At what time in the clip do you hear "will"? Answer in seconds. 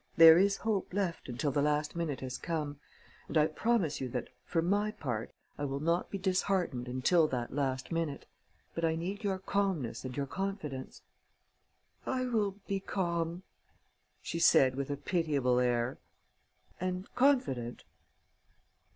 5.65-5.79, 12.25-12.55